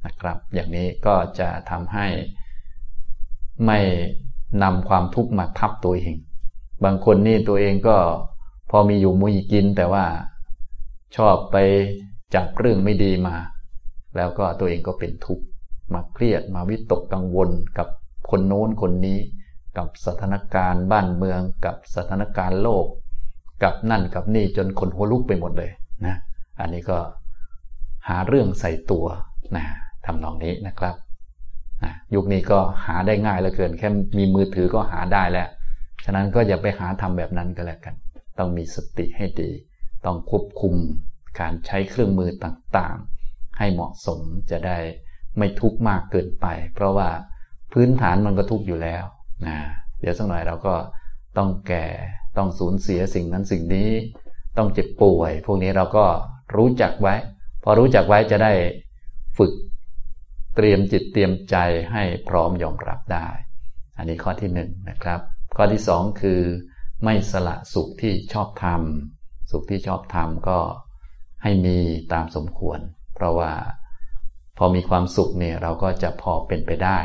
[0.05, 2.07] นะครับ อย่างนี้ก็จะทำให้
[3.65, 3.79] ไม่
[4.63, 6.15] นำความทุกข์มาทับตัวเอง
[6.83, 7.97] บางคนนี่ตัวเองก็
[8.69, 10.05] พอมีอยู่มุยกินแต่ว่า
[11.15, 11.57] ชอบไป
[12.35, 13.35] จับเรื่องไม่ดีมา
[14.15, 15.43] แล้วก็ตัวเองก็เป็นทุกข์
[15.93, 17.87] มาเครียดมาวิตกกังวลกับ
[18.29, 19.19] คนโน้นคนนี้
[19.77, 22.85] กับสถานการณ์บ้านเมือง กับสถานการณ์โลก
[23.63, 25.71] กับนั่นกับนี่จนคนหัวลุกไปหมดเลย
[26.05, 26.15] นะ
[26.59, 26.97] อันนี้ก็
[28.07, 29.05] หาเรื่องใส่ตัว
[29.55, 29.65] นะ
[30.05, 30.95] ทำนองนี้นะครับ
[31.83, 35.49] นะยุคนี้ก็หาได้ง่ายเหลือเกิน แค่มีมือถือก็หาได้แล้ว
[36.05, 37.95] ฉะนั้นก็อย่าไปหาทำแบบนั้นก็แล้วกัน
[38.37, 39.49] ต้องมีสติให้ดี
[40.05, 40.75] ต้องควบคุม
[41.39, 44.21] การใช้เครื่องมือต่างๆ ให้เหมาะสม
[44.51, 44.77] จะได้
[45.37, 47.09] ไม่ทุกข์มากเกินไป เพราะว่า
[47.73, 49.03] พื้นฐานมันก็ทุกข์อยู่แล้ว
[49.45, 49.57] นะ
[49.99, 50.75] เดี๋ยวสักหน่อยเราก็
[51.37, 51.85] ต้องแก่
[52.37, 53.89] ต้องสูญเสียสิ่งนั้นสิ่งนี้
[54.57, 56.05] ต้องเจ็บป่วย พวกนี้เราก็
[56.55, 57.15] รู้จักไว้
[57.63, 58.53] พอรู้จักไว้จะได้
[59.37, 59.53] ฝึก
[60.55, 61.55] เตรียมจิตเตรียมใจ
[61.91, 63.27] ให้พร้อมยอมรับได้
[63.97, 65.19] อันนี้ข้อที่หนึ่งนะครับ
[65.55, 66.41] ข้อที่สองคือ
[67.03, 70.59] ไม่สละสุขที่ชอบทำสุขที่ชอบทำก็
[71.43, 71.77] ให้มี
[72.13, 72.79] ตามสมควร
[73.15, 73.51] เพราะว่า
[74.57, 76.97] พอมีความสุขเนี่ยเราก็จะพอเป็นไปได้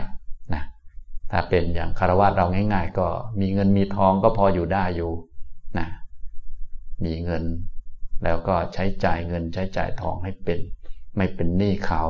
[0.54, 0.62] นะ
[1.30, 3.06] ถ้าเป็นอย่างคารวะเราง่าย ๆ ก็
[3.40, 5.12] มีเงินมีทองก็พออยู่ได้อยู่
[5.78, 5.88] นะ
[7.04, 7.44] มีเงิน
[8.24, 10.58] แล้วก็ใช้จ่ายเงินใช้จ่ายทองให้เป็น
[11.16, 12.02] ไม่เป็นหนี้เขา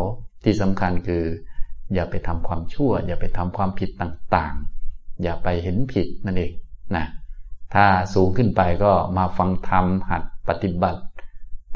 [0.45, 1.25] ที่สำคัญคือ
[1.95, 6.53] อย่าไปทำความชั่ว อย่าไปทำความผิดต่างๆ อย่าไปเห็นผิดนั่นเอง
[6.97, 7.07] นะ
[7.75, 11.01] ถ้าสูงขึ้นไปก็มาฟังธรรมหัดปฏิบัติ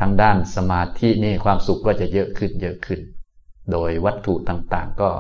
[0.01, 3.01] ทางด้านสมาธินี่ความสุขก็จะเยอะขึ้นเยอะขึ้น
[3.73, 5.11] โดยวัตถุต่างๆก็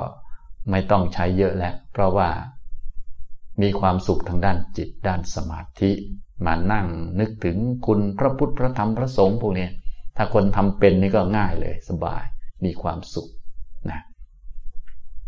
[0.70, 2.30] ไม่ต้องใช้เยอะแล้ว เพราะว่า
[3.62, 5.90] มีความสุขทางด้านจิตด้านสมาธิ
[6.46, 6.86] มานั่ง
[7.20, 9.68] นึกถึงคุณพระพุทธพระธรรมพระสงฆ์พวกนี้
[10.16, 12.22] ถ้าคนทำเป็นนี่ก็ง่ายเลยสบาย
[12.64, 13.28] มีความสุข
[13.90, 14.00] นะ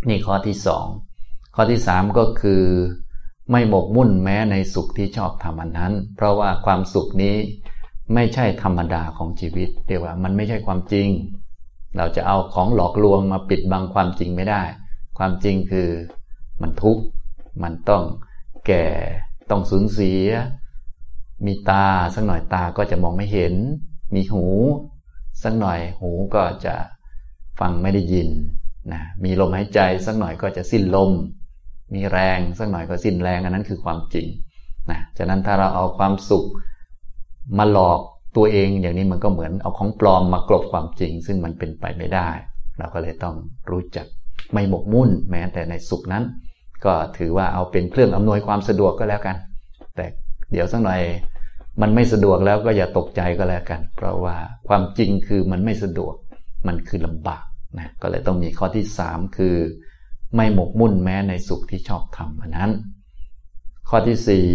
[0.08, 0.86] นี่ข้อที่สอง
[1.54, 2.62] ข้อที่สามก็คือ
[3.50, 7.36] ไม่หมกมุ่นแม้ในสุขที่ชอบทำอันนั้น เพราะว่าความสุขนี้
[8.14, 11.08] ไม่ใช่ธรรมดาของชีวิตเรียกว่ามันไม่ใช่ความจริง
[11.96, 14.62] เราจะเอาของหลอกลวงมาปิดบังความจริงไม่ได้
[15.18, 15.88] ความจริงคือ
[16.62, 17.02] มันทุกข์
[17.62, 18.02] มันต้อง
[18.66, 18.86] แก่
[19.50, 20.26] ต้องสูญเสีย
[21.46, 23.54] มีตาสักหน่อยตาก็จะมองไม่เห็น
[24.14, 24.46] มีหู
[25.42, 26.74] สักหน่อยหูก็จะ
[27.60, 28.28] ฟังไม่ได้ยิน
[28.92, 31.10] นะมีลมหายใจสักหน่อยก็จะสิ้นลม
[31.94, 34.26] มีแรงสักหน่อยก็สิ้นแรงอันนั้นคือความจริง
[34.90, 36.46] นะฉะนั้นถ้าเราเอาความสุข
[37.58, 38.00] มาหลอก
[38.36, 42.28] ตัวเองอย่างนี้มันก็เหมือนเอาของปลอมมากลบความจริง ซึ่งมันเป็นไปไม่ได้
[42.78, 43.34] เราก็เลยต้อง
[43.70, 44.06] รู้จัก
[44.52, 46.24] ไม่หมกมุ่นแม้แต่ในสุขนั้น
[46.84, 49.36] ก็ถือว่าเอาเป็นเครื่องอำนวยความสะดวกก็แล้วกัน
[49.96, 50.06] แต่
[50.52, 51.00] เดี๋ยวสักหน่อย
[51.80, 54.36] มันไม่สะดวกแล้วก็อย่าตกใจก็แล้วกัน เพราะว่า
[54.68, 56.14] ความจริงคือมันไม่สะดวก
[56.66, 57.44] มันคือลำบาก
[57.78, 59.54] นะก็เลยต้องมีข้อที่สามคือ
[60.36, 62.70] ไม่หมกมุ่นแม้ในสุขที่ชอบทำอันนั้น
[63.88, 64.46] ข้อที่สี่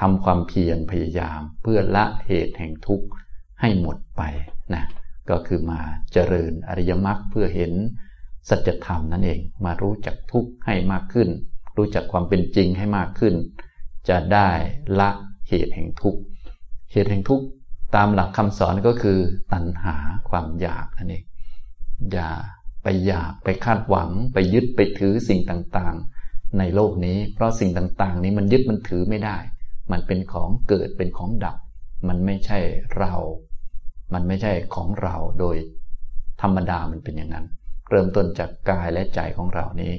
[0.00, 3.06] ทำความเพียรพยายาม เพื่อละเหตุแห่งทุกข์
[3.60, 4.22] ให้หมดไป
[4.74, 4.84] นะ
[5.30, 5.80] ก็คือมา
[6.12, 7.72] เจริญอริยมรรคเพื่อเห็น
[8.48, 11.28] สัจธรรมนั่นเอง มารู้จักทุกข์ให้มากขึ้น
[11.76, 13.34] รู้จักความเป็นจริงให้มากขึ้น
[14.08, 14.50] จะได้
[15.00, 15.10] ละ
[15.48, 16.20] เหตุแห่งทุกข์
[16.92, 17.46] เหตุแห่งทุกข์
[17.96, 19.18] ตามหลักคำสอนก็คือ
[19.52, 19.96] ตัณหา
[20.28, 21.24] ความอยากนั่นเอง
[22.12, 22.30] อย่า
[22.82, 29.36] ไปอยากไปคาดหวัง ไปยึดไปถือสิ่งต่างๆ ในโลกนี้ เพราะสิ่งต่างๆ นี้มันยึดมันถือไม่ได้
[29.92, 31.56] มันเป็นของเกิดเป็นของดับ
[32.08, 32.58] มันไม่ใช่
[32.98, 33.14] เรา
[34.14, 35.56] มันไม่ใช่ของเราโดย
[36.42, 37.46] ธรรมดามันเป็นอย่างนั้น
[37.90, 39.92] เริ่มต้นจากกายและใจของเรานี้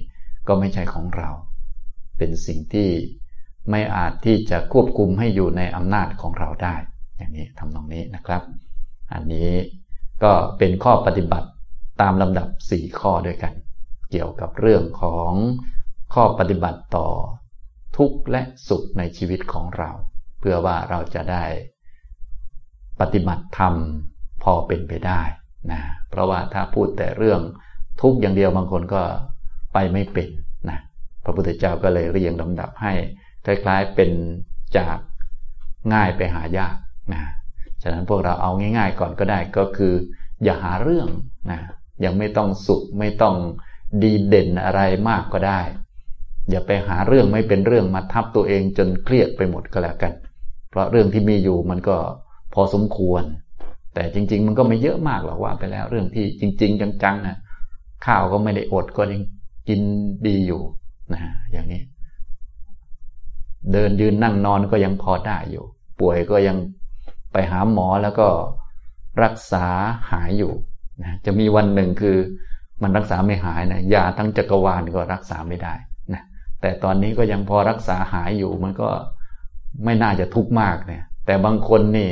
[0.47, 1.29] ก็ไม่ใช่ของเรา
[2.17, 2.89] เป็นสิ่งที่
[3.71, 6.75] ไม่อาจที่จะควบคุมให้อยู่ในอำนาจของเราได้
[7.17, 8.43] อย่างนี้ทำตรงนี้นะครับ
[9.13, 9.51] อันนี้
[10.23, 11.49] ก็เป็นข้อปฏิบัติ
[12.01, 13.53] ตามลำดับสี่ข้อด้วยกัน
[14.11, 15.31] เกี่ยวกับเรื่องของ
[16.13, 17.07] ข้อปฏิบัติต่อ
[17.97, 19.89] ทุกข์และสุขในชีวิตของเรา
[20.39, 21.45] เพื่อว่าเราจะได้
[22.99, 23.73] ปฏิบัติธรรม
[24.43, 25.21] พอเป็นไปได้
[25.71, 27.41] นะเพราะว่าถ้าพูดแต่เรื่อง
[28.01, 29.01] ทุกข์อย่างเดียวบางคนก็
[29.73, 30.29] ไปไม่เป็น
[30.69, 30.79] นะ
[31.23, 32.93] พระพุทธเจ้าก็เลยเรียงลำดับให้
[33.45, 34.11] คล้ายๆเป็น
[34.77, 34.97] จาก
[35.93, 36.75] ง่ายไปหายาก
[37.13, 37.21] นะ
[37.81, 39.93] ฉะนั้นพวกเราเอาง่าย ๆ ก่อนก็ได้ก็คือ
[40.43, 41.07] อย่าหาเรื่อง
[41.51, 41.59] นะ
[42.05, 43.35] ยังไม่ต้องสุขไม่ต้อง
[44.01, 45.61] ดีเด่นอะไรมากก็ได้
[46.49, 50.13] อย่าไปหาเรื่องไม่เป็นเรื่องมาทับตัวเองจนเครียดไปหมดก็แล้วกัน
[50.69, 51.97] เพราะเรื่องที่มีอยู่มันก็
[52.53, 53.23] พอสมควร
[53.93, 57.37] แต่จริง ๆ มันก็ไม่เยอะมากหรอกว่าไปแล้วเรื่องที่จริง ๆ จังๆนะ
[58.05, 59.21] ข้าวก็ไม่ได้อดก็ยัง
[59.67, 59.81] กิน
[60.27, 60.61] ดีอยู่
[61.13, 61.81] นะอย่างนี้
[63.71, 65.65] เดินยืนนั่งนอนก็ยังพอได้อยู่
[65.99, 66.57] ป่วยก็ยัง
[67.33, 68.27] ไปหาหมอแล้วก็
[69.23, 69.65] รักษา
[70.11, 70.53] หายอยู่
[71.01, 72.17] นะจะมีวันหนึ่งคือ
[72.81, 75.73] มันรักษาไม่หายนะยาทั้งจักรวาลก็รักษาไม่ได้
[76.65, 78.89] แต่ตอนนี้ก็ยังพอรักษาหายอยู่มันก็
[79.83, 82.11] ไม่น่าจะทุกข์มากเนี่ย แต่บางคนนี่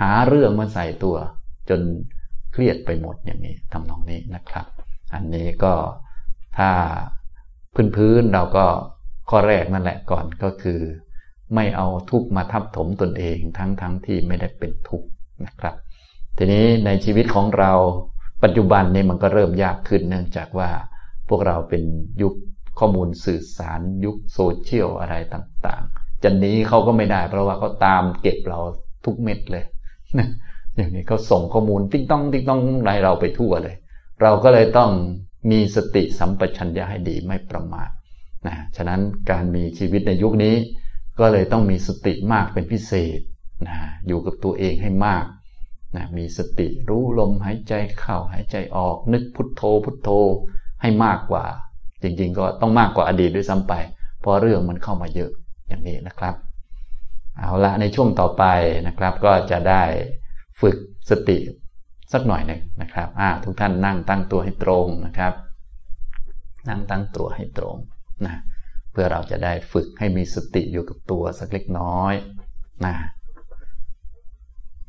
[0.00, 1.16] หาเรื่องมาใส่ตัว
[1.68, 1.80] จน
[2.52, 4.66] เครียดไปหมดอย่างนี้ทำนองนี้นะครับ
[5.14, 5.74] อันนี้ก็
[6.58, 6.70] ถ้า
[7.96, 8.66] พื้นๆเราก็
[9.30, 10.80] ข้อแรกนั่นแหละก่อนก็คือ
[11.54, 15.08] ไม่เอาทุกข์มาทับถมตนเองทั้งๆทที่ไม่ได้เป็นทุกข์
[15.44, 15.74] นะครับ
[16.36, 17.72] ทีนี้ในชีวิตของเรา
[18.42, 20.70] ปัจจุบันนี้มันก็เริ่มยากขึ้นเนื่องจากว่า
[21.28, 21.82] พวกเราเป็น
[22.22, 22.34] ยุค
[22.80, 28.60] ข้อมูลสื่อสารยุคโซเชียลอะไรต่างๆจะนี้เขาก็ไม่ได้ เพราะว่าเขาตามเก็บเรา
[29.04, 29.64] ทุกเม็ดเลย
[30.76, 33.76] อย่างนี้เขาส่งข้อมูลติ๊งต้องติ๊งต้องไรเราไปทั่วเลย
[34.22, 34.90] เราก็เลยต้อง
[35.50, 37.90] มีสติสัมปชัญญะให้ดีไม่ประมาท
[38.46, 40.54] นะฉะนั้นการมีชีวิตในยุคนี้
[41.18, 43.18] ก็เลยต้องมีสติมากเป็นพิเศษ
[43.66, 45.24] นะอยู่กับตัวเองให้มาก
[45.96, 50.10] นะมีสติรู้ลมหายใจเข้าหายใจออก นึกพุทโธพุทโธ
[50.80, 51.44] ให้มากกว่า
[52.02, 53.74] จริง ๆ ก็ต้องมากกว่าอดีตด้วยซ้ำไป
[54.20, 55.30] เพราะเรื่องมันเข้ามาเยอะ
[55.68, 56.34] อย่างนี้นะครับ
[57.38, 58.44] เอาละในช่วงต่อไป
[58.86, 59.82] นะครับ ก็จะได้
[60.60, 60.76] ฝึก
[61.10, 61.38] สติ
[62.12, 65.32] สักหน่อยหนึ่งนะครับอ่าทุกท่านนั่งตั้งตัวให้ตรงนะครับ
[66.68, 67.76] นั่งตั้งตัวให้ตรง
[68.26, 68.34] นะ
[68.92, 72.14] เพื่อเราจะได้ฝึกให้มีสติอยู่กับตัวสักเล็กน้อย
[72.86, 72.94] นะ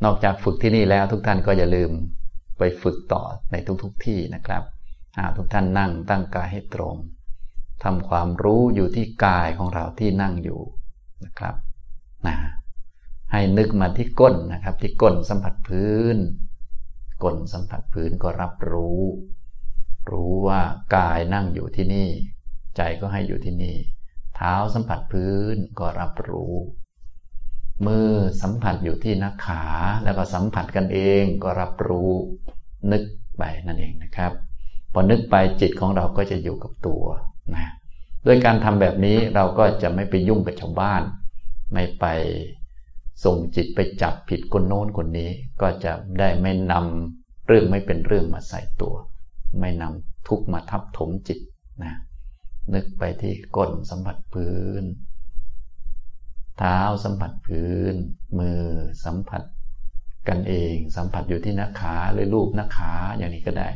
[0.04, 1.91] นอกจากฝึกที่นี่แล้วทุกท่านก็อย่าลืม
[2.58, 4.63] ไปฝึกต่อในทุกๆทที่นะครับ
[5.36, 6.95] ทุกท่านนั่งตั้งกายให้ตรง
[7.84, 10.62] ทำความรู้อยู่ที่กายของเราที่นั่งอยู่
[11.26, 11.56] นะครับ
[12.28, 12.36] นะ
[13.32, 16.17] ให้นึกมาที่ก้นนะครับ ที่ก้นสัมผัสพื้น
[17.24, 19.02] ก้นสัมผัสพื้นก็รับรู้
[20.12, 20.62] รู้ว่า
[20.95, 22.10] กายนั่งอยู่ที่นี่
[22.76, 23.78] ใจก็ให้อยู่ที่นี่
[24.36, 26.54] เท้าสัมผัสพื้นก็รับรู้
[27.86, 29.63] มือสัมผัสอยู่ที่นักขา
[30.04, 32.12] แล้วก็สัมผัสกันเองก็รับรู้
[32.91, 33.04] นึก
[33.38, 34.32] ไปนั่นเองนะครับ
[34.93, 37.04] พอนึกไปจิตของเราก็จะอยู่กับตัว
[37.56, 37.69] นะ
[38.25, 41.01] ด้วยการทำแบบนี้เราก็จะไม่ไปยุ่งกับชาวบ้าน
[41.73, 42.06] ไม่ไป
[43.23, 45.30] ส่งจิตไปจับผิดคนโน้นคนนี้
[45.62, 48.95] ก็จะได้ไม่นำเรื่องไม่เป็นเรื่องมาใส่ตัว
[49.60, 51.39] ไม่นำทุกมาทับถมจิต
[51.84, 51.93] นะ
[52.73, 54.84] นึกไปที่ก้นสัมผัสพื้น
[56.58, 57.93] เท้าสัมผัสพื้น
[58.39, 58.62] มือ
[59.06, 59.43] สัมผัส
[60.27, 63.69] กันเอง สัมผัสอยู่ที่หน้าขาหรือรูปหน้าขาอย่างนี้ก็ได้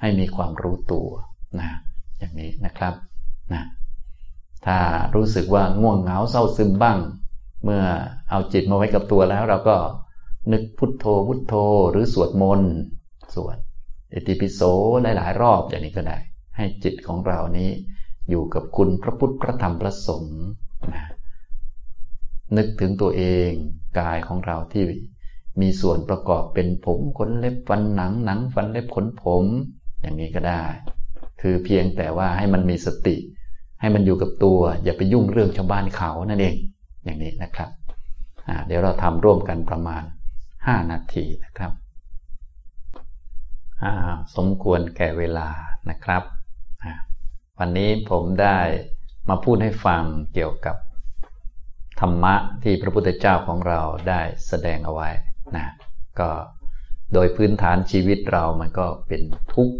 [0.00, 1.08] ให้มีความรู้ตัว
[1.58, 1.68] นะ
[2.18, 2.94] อย่างนี้นะครับ
[3.52, 3.62] นะ
[4.66, 4.78] ถ้า
[5.14, 6.98] รู้สึกว่าง่วงเหงาเศร้าซึมบ้าง
[7.64, 7.82] เมื่อ
[8.30, 9.76] เอาจิตมาไว้กับตัวแล้ว เราก็
[10.52, 11.54] นึกพุทโธพุทโธ
[11.90, 12.72] หรือสวดมนต์
[13.34, 13.56] สวด
[14.10, 14.60] เอติปิโส
[15.02, 16.18] หลายๆ รอบอย่างนี้ก็ได้
[16.56, 17.70] ให้จิตของเรานี้
[18.30, 20.40] อยู่กับคุณพระพุทธพระธรรมพระสงฆ์
[20.92, 21.04] นะ
[22.56, 23.50] นึกถึงตัวเอง
[23.98, 24.84] กายของเราที่
[25.60, 29.44] มีส่วนประกอบเป็นผมขนเล็บฟันหนังหนังฟันเล็บขนผม
[30.00, 30.62] อย่างนี้ก็ได้
[31.40, 33.16] คือเพียงแต่ว่าให้มันมีสติ
[33.80, 36.56] ให้มันอยู่กับตัว อย่าไปยุ่งเรื่องชาวบ้านเขานั่นเอง
[37.04, 37.70] อย่างนี้นะครับ
[38.66, 40.02] เดี๋ยวเราทำร่วมกันประมาณ
[40.48, 41.72] 5 นาทีนะครับ
[44.36, 45.48] สมควรแก่เวลา
[45.90, 46.22] นะครับ
[47.58, 48.58] วันนี้ผมได้
[49.28, 50.02] มาพูดให้ฟัง
[50.34, 50.76] เกี่ยวกับ
[52.00, 55.08] ธรรมะที่พระพุทธเจ้าของเราได้แสดงเอาไว้
[55.56, 55.66] นะ
[56.20, 56.28] ก็
[57.14, 59.22] โดยพื้นฐานชีวิตเรามันก็เป็น
[59.54, 59.74] ทุกข์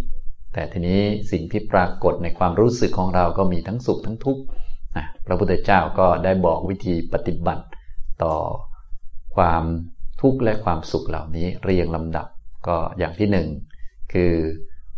[0.52, 4.42] แต่ทีนี้สิ่งที่ปรากฏในความรู้สึกของเราก็มีทั้งสุขทั้งทุกข์
[4.96, 7.64] นะพระพุทธเจ้าก็ได้บอกวิธีปฏิบัติ
[8.22, 8.34] ต่อ
[9.36, 9.64] ความ
[10.20, 12.26] ทุกข์และความสุขเหล่านี้เรียงลำดับ
[12.66, 13.48] ก็อย่างที่หนึ่ง
[14.12, 14.32] คือ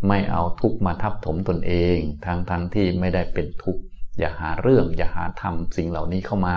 [0.08, 3.82] ไม่เอาทุกข์มาทับถมตนเองทั้งทั้งที่ไม่ได้เป็นทุกข์
[4.18, 6.56] อย่าหาเรื่องอย่าหาทำสิ่งเหล่านี้เข้ามา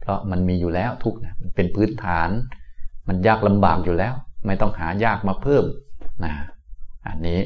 [0.00, 2.28] เพราะมันมีอยู่แล้วทุกข์นะเป็นพื้นฐาน
[3.08, 4.14] มันยากลำบากอยู่แล้ว
[4.48, 5.64] ไม่ต้องหายากมาเพิ่ม
[6.24, 6.34] นะ
[7.06, 7.40] อันนี้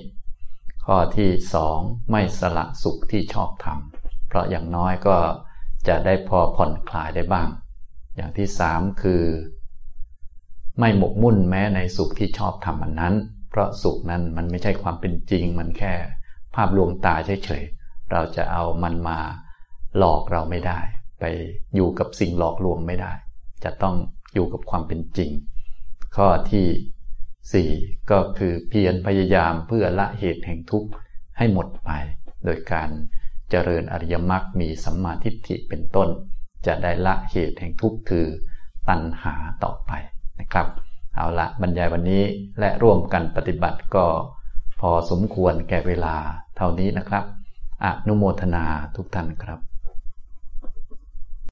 [0.87, 1.79] ข้อที่สอง
[2.11, 5.17] ไม่สละสุขที่ชอบทำเพราะอย่างน้อยก็
[5.88, 7.49] จะได้พอผ่อนคลายได้บ้าง
[8.17, 9.23] อย่างที่สามคือ
[10.79, 13.15] ไม่หมกมุ่นแม้ในสุขที่ชอบทำอันนั้น
[13.51, 15.95] เพราะสุขนั้นมันไม่ใช่ความเป็นจริง มันแค่
[16.55, 19.19] ภาพลวงตาเฉยๆเราจะเอามันมา
[19.99, 20.81] หลอกเราไม่ได้
[21.21, 21.25] ไป
[21.75, 23.12] อยู่กับสิ่งหลอกลวงไม่ได้
[23.65, 23.95] จะต้อง
[24.35, 25.31] อยู่กับความเป็นจริง
[26.16, 30.90] ข้อที่ 4 ก็คือเพียรพยายามเพื่อละเหตุแห่งทุกข์
[31.38, 31.90] ให้หมดไป
[32.44, 32.88] โดยการ
[33.51, 36.09] เจริญอริยมรรคมีสัมมาทิฏฐิเป็นต้น
[36.66, 38.27] จะได้ละเหตุแห่งทุกข์คือ
[38.88, 39.92] ตัณหาต่อไป
[40.40, 40.66] นะครับ
[41.14, 42.25] เอาละบรรยายวันนี้
[42.61, 44.07] และร่วมกันปฏิบัติก็
[44.81, 46.16] พอสมควรแก่เวลา
[46.57, 47.25] เท่านี้นะครับ
[47.85, 48.64] อนุโมทนา
[48.96, 49.72] ทุกท่านครับ